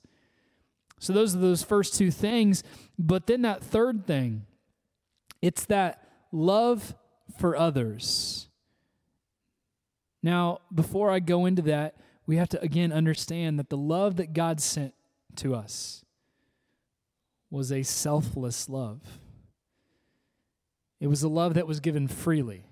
So, 0.98 1.12
those 1.12 1.36
are 1.36 1.38
those 1.38 1.62
first 1.62 1.94
two 1.94 2.10
things. 2.10 2.64
But 2.98 3.26
then 3.26 3.42
that 3.42 3.62
third 3.62 4.06
thing, 4.06 4.46
it's 5.42 5.66
that 5.66 6.08
love 6.32 6.94
for 7.38 7.56
others. 7.56 8.48
Now, 10.24 10.60
before 10.74 11.10
I 11.10 11.20
go 11.20 11.44
into 11.44 11.60
that, 11.62 11.96
we 12.24 12.38
have 12.38 12.48
to 12.48 12.62
again 12.62 12.94
understand 12.94 13.58
that 13.58 13.68
the 13.68 13.76
love 13.76 14.16
that 14.16 14.32
God 14.32 14.58
sent 14.58 14.94
to 15.36 15.54
us 15.54 16.02
was 17.50 17.70
a 17.70 17.82
selfless 17.82 18.70
love. 18.70 19.02
It 20.98 21.08
was 21.08 21.22
a 21.22 21.28
love 21.28 21.52
that 21.52 21.66
was 21.66 21.78
given 21.78 22.08
freely. 22.08 22.64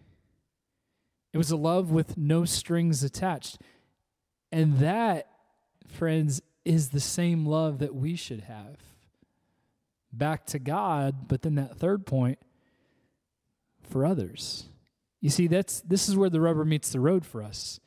It 1.35 1.37
was 1.37 1.50
a 1.50 1.56
love 1.59 1.90
with 1.90 2.16
no 2.16 2.47
strings 2.47 3.04
attached. 3.04 3.59
And 4.50 4.78
that, 4.78 5.28
friends, 5.87 6.40
is 6.64 6.88
the 6.88 7.00
same 7.00 7.44
love 7.44 7.80
that 7.80 7.94
we 7.94 8.16
should 8.16 8.40
have 8.44 8.78
back 10.11 10.47
to 10.47 10.59
God, 10.59 11.28
but 11.28 11.42
then 11.42 11.56
that 11.56 11.76
third 11.76 12.06
point 12.06 12.38
for 13.82 14.06
others. 14.06 14.71
You 15.23 15.31
see, 15.31 15.47
that's 15.47 15.81
this 15.83 16.09
is 16.09 16.17
where 16.17 16.29
the 16.29 16.41
rubber 16.41 16.64
meets 16.64 16.91
the 16.91 17.00
road 17.00 17.25
for 17.25 17.43
us. 17.43 17.81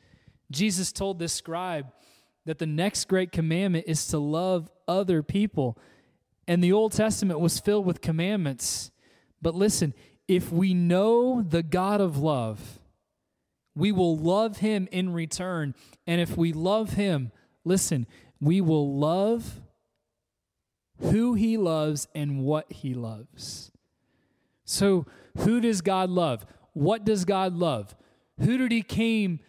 Jesus 0.49 0.91
told 0.91 1.19
this 1.19 1.33
scribe 1.33 1.87
that 2.45 2.59
the 2.59 2.65
next 2.65 3.07
great 3.07 3.31
commandment 3.31 3.85
is 3.87 4.07
to 4.07 4.17
love 4.17 4.71
other 4.87 5.21
people. 5.21 5.77
And 6.47 6.63
the 6.63 6.71
Old 6.71 6.93
Testament 6.93 7.39
was 7.39 7.59
filled 7.59 7.85
with 7.85 8.01
commandments. 8.01 8.91
But 9.41 9.53
listen, 9.53 9.93
if 10.27 10.51
we 10.51 10.73
know 10.73 11.41
the 11.41 11.63
God 11.63 12.01
of 12.01 12.17
love, 12.17 12.79
we 13.75 13.91
will 13.91 14.15
love 14.15 14.57
him 14.57 14.87
in 14.91 15.11
return. 15.11 15.75
And 16.07 16.21
if 16.21 16.37
we 16.37 16.53
love 16.53 16.93
him, 16.93 17.31
listen, 17.65 18.07
we 18.39 18.61
will 18.61 18.97
love 18.97 19.59
who 20.99 21.33
he 21.33 21.57
loves 21.57 22.07
and 22.15 22.43
what 22.43 22.71
he 22.71 22.93
loves. 22.93 23.71
So, 24.63 25.05
who 25.39 25.59
does 25.59 25.81
God 25.81 26.09
love? 26.09 26.45
What 26.75 27.05
does 27.05 27.23
God 27.23 27.55
love? 27.55 27.95
Who 28.39 28.57
did 28.57 28.71
he 28.71 28.81
came 28.81 29.39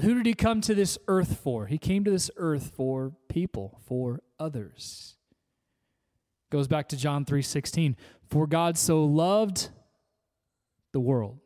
who 0.00 0.14
did 0.14 0.26
he 0.26 0.34
come 0.34 0.60
to 0.62 0.74
this 0.74 0.98
earth 1.06 1.38
for? 1.38 1.66
He 1.66 1.78
came 1.78 2.02
to 2.04 2.10
this 2.10 2.30
earth 2.36 2.72
for 2.74 3.12
people, 3.28 3.78
for 3.84 4.22
others. 4.40 5.16
Goes 6.50 6.66
back 6.66 6.88
to 6.88 6.96
John 6.96 7.24
3:16. 7.24 7.96
For 8.28 8.46
God 8.46 8.78
so 8.78 9.04
loved 9.04 9.68
the 10.92 11.00
world. 11.00 11.38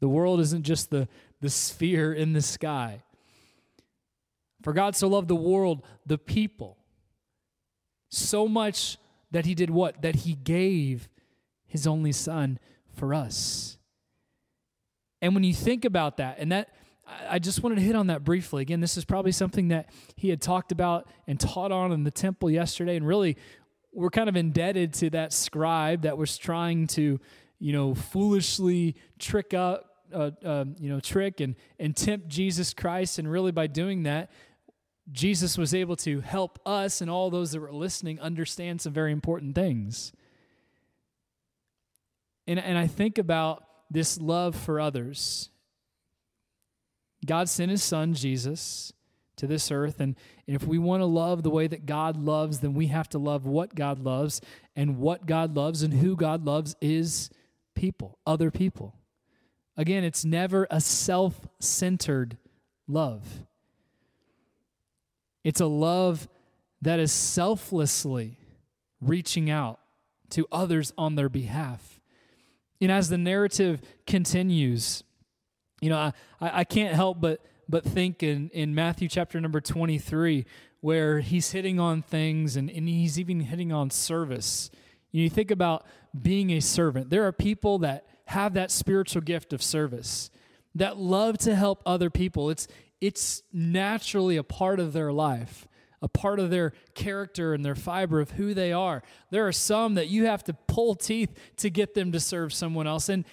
The 0.00 0.08
world 0.08 0.40
isn't 0.40 0.62
just 0.62 0.90
the, 0.90 1.08
the 1.40 1.50
sphere 1.50 2.12
in 2.12 2.32
the 2.32 2.42
sky. 2.42 3.02
For 4.62 4.72
God 4.72 4.94
so 4.94 5.08
loved 5.08 5.28
the 5.28 5.34
world, 5.34 5.82
the 6.04 6.18
people, 6.18 6.76
so 8.10 8.46
much 8.46 8.98
that 9.30 9.46
he 9.46 9.54
did 9.54 9.70
what? 9.70 10.02
That 10.02 10.16
he 10.16 10.34
gave 10.34 11.08
his 11.66 11.86
only 11.86 12.12
son 12.12 12.58
for 12.94 13.14
us. 13.14 13.75
And 15.26 15.34
when 15.34 15.42
you 15.42 15.52
think 15.52 15.84
about 15.84 16.18
that, 16.18 16.36
and 16.38 16.52
that 16.52 16.68
I 17.28 17.40
just 17.40 17.62
wanted 17.62 17.76
to 17.76 17.82
hit 17.82 17.96
on 17.96 18.08
that 18.08 18.22
briefly. 18.22 18.62
Again, 18.62 18.80
this 18.80 18.96
is 18.96 19.04
probably 19.04 19.32
something 19.32 19.68
that 19.68 19.90
he 20.14 20.28
had 20.28 20.40
talked 20.40 20.70
about 20.70 21.08
and 21.26 21.38
taught 21.38 21.72
on 21.72 21.90
in 21.90 22.04
the 22.04 22.10
temple 22.12 22.48
yesterday. 22.48 22.96
And 22.96 23.04
really, 23.04 23.36
we're 23.92 24.10
kind 24.10 24.28
of 24.28 24.36
indebted 24.36 24.92
to 24.94 25.10
that 25.10 25.32
scribe 25.32 26.02
that 26.02 26.16
was 26.16 26.38
trying 26.38 26.86
to, 26.88 27.20
you 27.58 27.72
know, 27.72 27.94
foolishly 27.94 28.94
trick 29.18 29.52
up, 29.52 30.02
uh, 30.12 30.30
uh, 30.44 30.64
you 30.78 30.88
know, 30.88 31.00
trick 31.00 31.40
and, 31.40 31.56
and 31.80 31.96
tempt 31.96 32.28
Jesus 32.28 32.72
Christ. 32.72 33.18
And 33.18 33.28
really, 33.28 33.52
by 33.52 33.66
doing 33.66 34.04
that, 34.04 34.30
Jesus 35.10 35.58
was 35.58 35.74
able 35.74 35.96
to 35.96 36.20
help 36.20 36.60
us 36.64 37.00
and 37.00 37.10
all 37.10 37.30
those 37.30 37.50
that 37.52 37.60
were 37.60 37.72
listening 37.72 38.20
understand 38.20 38.80
some 38.80 38.92
very 38.92 39.12
important 39.12 39.54
things. 39.54 40.12
And, 42.48 42.58
and 42.58 42.78
I 42.78 42.86
think 42.86 43.18
about 43.18 43.65
this 43.90 44.18
love 44.18 44.56
for 44.56 44.80
others 44.80 45.50
God 47.24 47.48
sent 47.48 47.70
his 47.70 47.82
son, 47.82 48.14
Jesus, 48.14 48.92
to 49.36 49.46
this 49.46 49.70
earth. 49.70 50.00
And, 50.00 50.16
and 50.46 50.56
if 50.56 50.64
we 50.64 50.78
want 50.78 51.00
to 51.00 51.06
love 51.06 51.42
the 51.42 51.50
way 51.50 51.66
that 51.66 51.84
God 51.86 52.16
loves, 52.16 52.60
then 52.60 52.74
we 52.74 52.86
have 52.86 53.08
to 53.10 53.18
love 53.18 53.46
what 53.46 53.74
God 53.74 53.98
loves. 53.98 54.40
And 54.74 54.98
what 54.98 55.26
God 55.26 55.56
loves 55.56 55.82
and 55.82 55.94
who 55.94 56.16
God 56.16 56.44
loves 56.44 56.76
is 56.80 57.30
people, 57.74 58.18
other 58.26 58.50
people. 58.50 58.94
Again, 59.76 60.04
it's 60.04 60.24
never 60.24 60.66
a 60.70 60.80
self 60.80 61.46
centered 61.58 62.38
love, 62.86 63.44
it's 65.44 65.60
a 65.60 65.66
love 65.66 66.28
that 66.82 67.00
is 67.00 67.10
selflessly 67.10 68.38
reaching 69.00 69.50
out 69.50 69.80
to 70.30 70.46
others 70.52 70.92
on 70.96 71.14
their 71.14 71.28
behalf. 71.28 71.95
And 72.80 72.92
as 72.92 73.08
the 73.08 73.18
narrative 73.18 73.80
continues, 74.06 75.02
you 75.80 75.90
know, 75.90 75.96
I, 75.98 76.12
I 76.40 76.64
can't 76.64 76.94
help 76.94 77.20
but 77.20 77.44
but 77.68 77.84
think 77.84 78.22
in, 78.22 78.48
in 78.50 78.74
Matthew 78.74 79.08
chapter 79.08 79.40
number 79.40 79.60
23, 79.60 80.46
where 80.80 81.20
he's 81.20 81.50
hitting 81.50 81.80
on 81.80 82.02
things 82.02 82.56
and, 82.56 82.70
and 82.70 82.88
he's 82.88 83.18
even 83.18 83.40
hitting 83.40 83.72
on 83.72 83.90
service. 83.90 84.70
You 85.10 85.28
think 85.28 85.50
about 85.50 85.84
being 86.20 86.50
a 86.52 86.60
servant. 86.60 87.10
There 87.10 87.26
are 87.26 87.32
people 87.32 87.78
that 87.78 88.06
have 88.26 88.54
that 88.54 88.70
spiritual 88.70 89.22
gift 89.22 89.52
of 89.52 89.62
service, 89.62 90.30
that 90.74 90.96
love 90.96 91.38
to 91.38 91.54
help 91.54 91.82
other 91.84 92.10
people. 92.10 92.50
It's 92.50 92.68
it's 93.00 93.42
naturally 93.52 94.36
a 94.36 94.42
part 94.42 94.80
of 94.80 94.92
their 94.92 95.12
life, 95.12 95.68
a 96.06 96.08
part 96.08 96.38
of 96.38 96.50
their 96.50 96.72
character 96.94 97.52
and 97.52 97.64
their 97.64 97.74
fiber 97.74 98.20
of 98.20 98.30
who 98.32 98.54
they 98.54 98.72
are. 98.72 99.02
There 99.30 99.44
are 99.44 99.52
some 99.52 99.94
that 99.94 100.06
you 100.06 100.26
have 100.26 100.44
to 100.44 100.54
pull 100.54 100.94
teeth 100.94 101.36
to 101.56 101.68
get 101.68 101.94
them 101.94 102.12
to 102.12 102.20
serve 102.20 102.52
someone 102.52 102.86
else. 102.86 103.08
And 103.08 103.24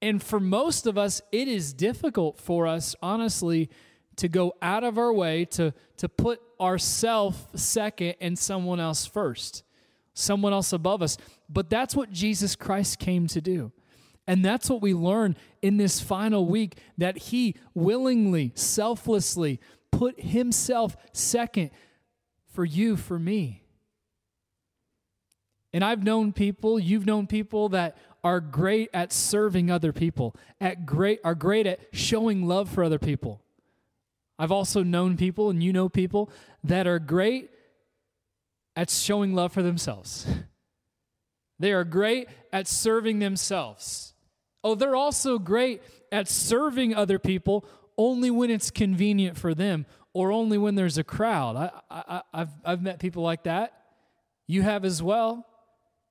and 0.00 0.22
for 0.22 0.40
most 0.40 0.86
of 0.86 0.96
us, 0.96 1.20
it 1.32 1.48
is 1.48 1.72
difficult 1.72 2.38
for 2.38 2.66
us, 2.66 2.94
honestly, 3.02 3.68
to 4.16 4.28
go 4.28 4.54
out 4.62 4.84
of 4.84 4.96
our 4.96 5.12
way 5.12 5.44
to, 5.44 5.74
to 5.96 6.08
put 6.08 6.40
ourself 6.60 7.48
second 7.54 8.14
and 8.20 8.38
someone 8.38 8.80
else 8.80 9.06
first, 9.06 9.64
someone 10.14 10.52
else 10.52 10.72
above 10.72 11.02
us. 11.02 11.18
But 11.48 11.68
that's 11.68 11.96
what 11.96 12.12
Jesus 12.12 12.54
Christ 12.54 13.00
came 13.00 13.26
to 13.26 13.40
do. 13.40 13.72
And 14.26 14.44
that's 14.44 14.70
what 14.70 14.80
we 14.82 14.94
learn 14.94 15.36
in 15.62 15.78
this 15.78 16.00
final 16.00 16.46
week 16.46 16.78
that 16.96 17.18
he 17.18 17.56
willingly, 17.74 18.52
selflessly 18.54 19.58
put 19.90 20.20
himself 20.20 20.96
second 21.12 21.70
for 22.58 22.64
you, 22.64 22.96
for 22.96 23.20
me. 23.20 23.62
And 25.72 25.84
I've 25.84 26.02
known 26.02 26.32
people, 26.32 26.76
you've 26.80 27.06
known 27.06 27.28
people 27.28 27.68
that 27.68 27.96
are 28.24 28.40
great 28.40 28.90
at 28.92 29.12
serving 29.12 29.70
other 29.70 29.92
people, 29.92 30.34
at 30.60 30.84
great 30.84 31.20
are 31.22 31.36
great 31.36 31.68
at 31.68 31.78
showing 31.92 32.48
love 32.48 32.68
for 32.68 32.82
other 32.82 32.98
people. 32.98 33.40
I've 34.40 34.50
also 34.50 34.82
known 34.82 35.16
people 35.16 35.50
and 35.50 35.62
you 35.62 35.72
know 35.72 35.88
people 35.88 36.32
that 36.64 36.88
are 36.88 36.98
great 36.98 37.48
at 38.74 38.90
showing 38.90 39.34
love 39.34 39.52
for 39.52 39.62
themselves. 39.62 40.26
They 41.60 41.72
are 41.72 41.84
great 41.84 42.28
at 42.52 42.66
serving 42.66 43.20
themselves. 43.20 44.14
Oh, 44.64 44.74
they're 44.74 44.96
also 44.96 45.38
great 45.38 45.80
at 46.10 46.26
serving 46.28 46.92
other 46.94 47.20
people 47.20 47.64
only 47.96 48.30
when 48.30 48.50
it's 48.50 48.70
convenient 48.70 49.36
for 49.36 49.54
them 49.54 49.86
or 50.18 50.32
only 50.32 50.58
when 50.58 50.74
there's 50.74 50.98
a 50.98 51.04
crowd. 51.04 51.54
I, 51.54 51.70
I, 51.88 52.22
I've, 52.34 52.50
I've 52.64 52.82
met 52.82 52.98
people 52.98 53.22
like 53.22 53.44
that. 53.44 53.72
You 54.48 54.62
have 54.62 54.84
as 54.84 55.00
well. 55.00 55.46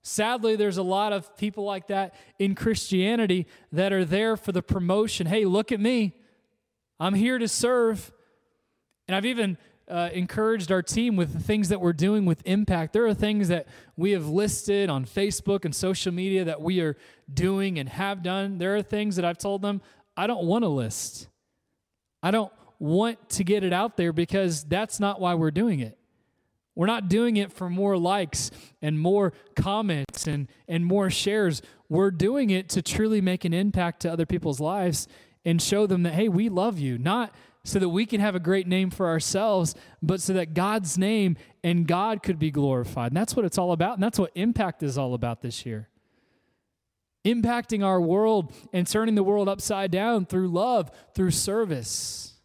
Sadly, 0.02 0.56
there's 0.56 0.78
a 0.78 0.84
lot 0.84 1.12
of 1.12 1.36
people 1.36 1.66
like 1.66 1.88
that 1.88 2.16
in 2.40 2.56
Christianity 2.56 3.48
that 3.74 3.92
are 3.92 4.06
there 4.06 4.38
for 4.38 4.54
the 4.54 4.62
promotion. 4.62 5.28
Hey, 5.28 5.44
look 5.44 5.74
at 5.74 5.82
me. 5.82 6.14
I'm 7.02 7.16
here 7.16 7.38
to 7.38 7.50
serve. 7.50 8.14
And 9.10 9.16
I've 9.18 9.26
even 9.26 9.58
uh, 9.90 10.10
encouraged 10.14 10.72
our 10.72 10.82
team 10.82 11.18
with 11.18 11.34
the 11.34 11.42
things 11.42 11.68
that 11.68 11.82
we're 11.82 11.92
doing 11.92 12.26
with 12.26 12.42
impact. 12.46 12.94
There 12.94 13.08
are 13.08 13.14
things 13.14 13.50
that 13.50 13.68
we 13.98 14.12
have 14.12 14.30
listed 14.30 14.90
on 14.90 15.04
Facebook 15.04 15.66
and 15.66 15.76
social 15.76 16.14
media 16.14 16.46
that 16.46 16.62
we 16.62 16.80
are 16.80 16.96
doing 17.34 17.78
and 17.78 17.90
have 17.90 18.24
done. 18.24 18.58
There 18.58 18.74
are 18.78 18.82
things 18.82 19.18
that 19.18 19.26
I've 19.26 19.38
told 19.38 19.62
them 19.62 19.82
I 20.16 20.28
don't 20.28 20.46
want 20.46 20.64
to 20.64 20.70
list. 20.70 21.28
I 22.24 22.32
don't 22.32 22.54
want 22.80 23.30
to 23.30 23.44
get 23.44 23.64
it 23.64 23.74
out 23.74 23.98
there 23.98 24.14
because 24.14 24.64
that's 24.64 25.00
not 25.00 25.20
why 25.20 25.34
we're 25.34 25.52
doing 25.52 25.80
it. 25.80 25.98
We're 26.76 26.86
not 26.86 27.10
doing 27.10 27.38
it 27.38 27.52
for 27.52 27.72
more 27.72 27.98
likes 27.98 28.52
and 28.84 29.00
more 29.00 29.34
comments 29.56 30.28
and, 30.28 30.48
and 30.68 30.86
more 30.86 31.10
shares. 31.10 31.64
We're 31.90 32.12
doing 32.12 32.52
it 32.52 32.70
to 32.70 32.84
truly 32.84 33.20
make 33.20 33.46
an 33.46 33.54
impact 33.54 34.02
to 34.02 34.12
other 34.12 34.28
people's 34.28 34.60
lives 34.60 35.08
and 35.44 35.60
show 35.60 35.88
them 35.88 36.04
that, 36.04 36.14
hey, 36.14 36.30
we 36.30 36.50
love 36.50 36.78
you. 36.78 37.00
Not 37.00 37.34
so 37.64 37.80
that 37.80 37.90
we 37.90 38.06
can 38.06 38.22
have 38.22 38.36
a 38.36 38.40
great 38.40 38.68
name 38.68 38.92
for 38.92 39.08
ourselves, 39.08 39.74
but 40.04 40.22
so 40.22 40.34
that 40.34 40.54
God's 40.54 41.00
name 41.00 41.36
and 41.64 41.88
God 41.88 42.22
could 42.22 42.38
be 42.38 42.52
glorified. 42.52 43.12
And 43.12 43.18
that's 43.18 43.36
what 43.36 43.44
it's 43.44 43.58
all 43.58 43.72
about. 43.72 43.96
And 43.96 44.04
that's 44.04 44.20
what 44.20 44.32
impact 44.36 44.84
is 44.84 45.00
all 45.00 45.16
about 45.16 45.42
this 45.42 45.66
year. 45.66 45.90
Impacting 47.26 47.84
our 47.84 48.00
world 48.00 48.54
and 48.72 48.86
turning 48.86 49.16
the 49.16 49.24
world 49.24 49.50
upside 49.50 49.90
down 49.90 50.28
through 50.28 50.50
love, 50.50 50.92
through 51.16 51.32
service. 51.32 52.37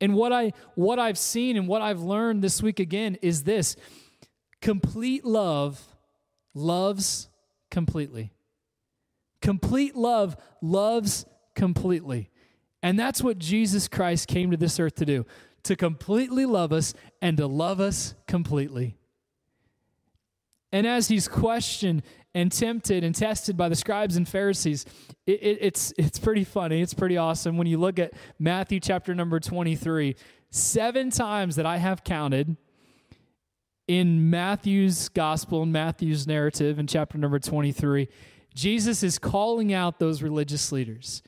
And 0.00 0.14
what 0.14 0.32
I 0.32 0.52
what 0.74 0.98
I've 0.98 1.18
seen 1.18 1.56
and 1.56 1.66
what 1.66 1.82
I've 1.82 2.00
learned 2.00 2.42
this 2.42 2.62
week 2.62 2.80
again 2.80 3.16
is 3.22 3.44
this. 3.44 3.76
Complete 4.60 5.24
love 5.24 5.80
loves 6.54 7.28
completely. 7.70 8.32
Complete 9.40 9.96
love 9.96 10.36
loves 10.60 11.26
completely. 11.54 12.30
And 12.82 12.98
that's 12.98 13.22
what 13.22 13.38
Jesus 13.38 13.88
Christ 13.88 14.28
came 14.28 14.50
to 14.50 14.56
this 14.56 14.78
earth 14.78 14.96
to 14.96 15.06
do 15.06 15.26
to 15.64 15.76
completely 15.76 16.46
love 16.46 16.72
us 16.72 16.94
and 17.20 17.36
to 17.36 17.46
love 17.46 17.80
us 17.80 18.14
completely. 18.26 18.97
And 20.72 20.86
as 20.86 21.08
he's 21.08 21.28
questioned 21.28 22.02
and 22.34 22.52
tempted 22.52 23.02
and 23.02 23.14
tested 23.14 23.56
by 23.56 23.68
the 23.68 23.76
scribes 23.76 24.16
and 24.16 24.28
Pharisees, 24.28 24.84
it, 25.26 25.42
it, 25.42 25.58
it's, 25.60 25.92
it's 25.96 26.18
pretty 26.18 26.44
funny. 26.44 26.82
It's 26.82 26.94
pretty 26.94 27.16
awesome. 27.16 27.56
When 27.56 27.66
you 27.66 27.78
look 27.78 27.98
at 27.98 28.12
Matthew 28.38 28.80
chapter 28.80 29.14
number 29.14 29.40
23, 29.40 30.14
seven 30.50 31.10
times 31.10 31.56
that 31.56 31.66
I 31.66 31.78
have 31.78 32.04
counted 32.04 32.56
in 33.86 34.28
Matthew's 34.28 35.08
gospel 35.08 35.62
and 35.62 35.72
Matthew's 35.72 36.26
narrative 36.26 36.78
in 36.78 36.86
chapter 36.86 37.16
number 37.16 37.38
23, 37.38 38.08
Jesus 38.54 39.02
is 39.02 39.18
calling 39.18 39.72
out 39.72 39.98
those 39.98 40.22
religious 40.22 40.70
leaders. 40.70 41.22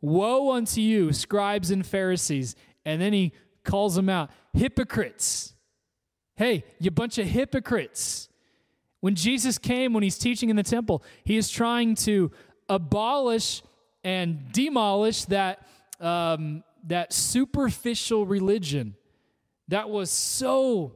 Woe 0.00 0.52
unto 0.52 0.80
you, 0.80 1.12
scribes 1.12 1.70
and 1.70 1.84
Pharisees. 1.84 2.54
And 2.84 3.00
then 3.00 3.12
he 3.12 3.32
calls 3.64 3.94
them 3.94 4.08
out 4.08 4.30
hypocrites. 4.52 5.54
Hey, 6.36 6.64
you 6.78 6.90
bunch 6.90 7.18
of 7.18 7.26
hypocrites. 7.26 8.28
When 9.04 9.16
Jesus 9.16 9.58
came, 9.58 9.92
when 9.92 10.02
he's 10.02 10.16
teaching 10.16 10.48
in 10.48 10.56
the 10.56 10.62
temple, 10.62 11.02
he 11.24 11.36
is 11.36 11.50
trying 11.50 11.94
to 11.96 12.32
abolish 12.70 13.62
and 14.02 14.50
demolish 14.50 15.26
that, 15.26 15.68
um, 16.00 16.64
that 16.86 17.12
superficial 17.12 18.24
religion 18.24 18.94
that 19.68 19.90
was 19.90 20.10
so 20.10 20.94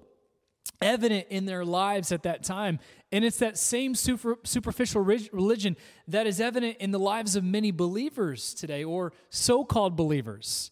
evident 0.80 1.26
in 1.28 1.44
their 1.44 1.66
lives 1.66 2.10
at 2.10 2.22
that 2.22 2.42
time. 2.42 2.78
And 3.12 3.26
it's 3.26 3.40
that 3.40 3.58
same 3.58 3.94
super, 3.94 4.38
superficial 4.42 5.02
religion 5.02 5.76
that 6.06 6.26
is 6.26 6.40
evident 6.40 6.78
in 6.78 6.92
the 6.92 6.98
lives 6.98 7.36
of 7.36 7.44
many 7.44 7.72
believers 7.72 8.54
today, 8.54 8.84
or 8.84 9.12
so 9.28 9.66
called 9.66 9.96
believers, 9.96 10.70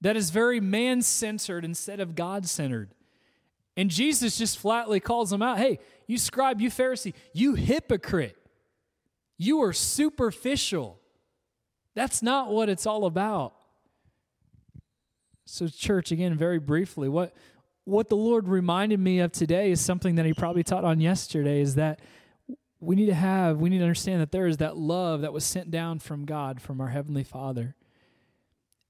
that 0.00 0.16
is 0.16 0.30
very 0.30 0.58
man 0.58 1.02
centered 1.02 1.64
instead 1.64 2.00
of 2.00 2.16
God 2.16 2.48
centered. 2.48 2.90
And 3.76 3.90
Jesus 3.90 4.38
just 4.38 4.58
flatly 4.58 5.00
calls 5.00 5.30
them 5.30 5.42
out 5.42 5.58
hey, 5.58 5.78
you 6.06 6.18
scribe, 6.18 6.60
you 6.60 6.70
Pharisee, 6.70 7.14
you 7.32 7.54
hypocrite. 7.54 8.36
You 9.36 9.62
are 9.62 9.72
superficial. 9.72 11.00
That's 11.94 12.22
not 12.22 12.50
what 12.50 12.68
it's 12.68 12.86
all 12.86 13.04
about. 13.04 13.54
So, 15.46 15.68
church, 15.68 16.10
again, 16.10 16.36
very 16.36 16.58
briefly, 16.58 17.08
what, 17.08 17.34
what 17.84 18.08
the 18.08 18.16
Lord 18.16 18.48
reminded 18.48 18.98
me 18.98 19.20
of 19.20 19.32
today 19.32 19.70
is 19.70 19.80
something 19.80 20.14
that 20.14 20.24
He 20.24 20.32
probably 20.32 20.62
taught 20.62 20.84
on 20.84 21.00
yesterday 21.00 21.60
is 21.60 21.74
that 21.74 22.00
we 22.80 22.96
need 22.96 23.06
to 23.06 23.14
have, 23.14 23.58
we 23.58 23.70
need 23.70 23.78
to 23.78 23.84
understand 23.84 24.20
that 24.20 24.32
there 24.32 24.46
is 24.46 24.58
that 24.58 24.76
love 24.76 25.22
that 25.22 25.32
was 25.32 25.44
sent 25.44 25.70
down 25.70 25.98
from 25.98 26.24
God, 26.24 26.60
from 26.60 26.80
our 26.80 26.88
Heavenly 26.88 27.24
Father. 27.24 27.74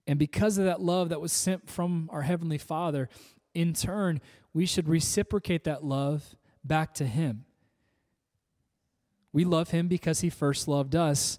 And 0.06 0.18
because 0.18 0.58
of 0.58 0.64
that 0.64 0.80
love 0.80 1.08
that 1.08 1.20
was 1.20 1.32
sent 1.32 1.68
from 1.68 2.08
our 2.12 2.22
Heavenly 2.22 2.58
Father, 2.58 3.08
in 3.54 3.72
turn, 3.72 4.20
we 4.52 4.66
should 4.66 4.88
reciprocate 4.88 5.64
that 5.64 5.84
love 5.84 6.36
back 6.64 6.94
to 6.94 7.06
Him. 7.06 7.44
We 9.32 9.44
love 9.44 9.70
Him 9.70 9.88
because 9.88 10.20
He 10.20 10.30
first 10.30 10.68
loved 10.68 10.94
us. 10.94 11.38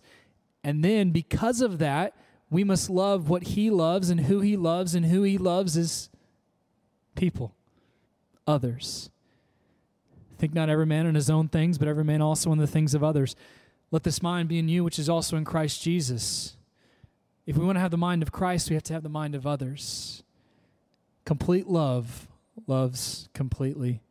And 0.63 0.83
then, 0.83 1.11
because 1.11 1.61
of 1.61 1.79
that, 1.79 2.15
we 2.49 2.63
must 2.63 2.89
love 2.89 3.29
what 3.29 3.43
He 3.43 3.69
loves 3.69 4.09
and 4.09 4.21
who 4.21 4.39
He 4.41 4.55
loves, 4.55 4.95
and 4.95 5.05
who 5.05 5.23
He 5.23 5.37
loves 5.37 5.75
is 5.75 6.09
people, 7.15 7.55
others. 8.45 9.09
Think 10.37 10.53
not 10.53 10.69
every 10.69 10.85
man 10.85 11.05
in 11.05 11.15
his 11.15 11.29
own 11.29 11.47
things, 11.47 11.77
but 11.77 11.87
every 11.87 12.03
man 12.03 12.21
also 12.21 12.51
in 12.51 12.57
the 12.57 12.67
things 12.67 12.93
of 12.93 13.03
others. 13.03 13.35
Let 13.91 14.03
this 14.03 14.21
mind 14.21 14.49
be 14.49 14.59
in 14.59 14.67
you, 14.67 14.83
which 14.83 14.99
is 14.99 15.09
also 15.09 15.37
in 15.37 15.45
Christ 15.45 15.81
Jesus. 15.81 16.57
If 17.45 17.57
we 17.57 17.65
want 17.65 17.77
to 17.77 17.79
have 17.79 17.91
the 17.91 17.97
mind 17.97 18.21
of 18.21 18.31
Christ, 18.31 18.69
we 18.69 18.73
have 18.73 18.83
to 18.83 18.93
have 18.93 19.03
the 19.03 19.09
mind 19.09 19.35
of 19.35 19.47
others. 19.47 20.23
Complete 21.23 21.67
love 21.67 22.27
loves 22.67 23.29
completely. 23.33 24.01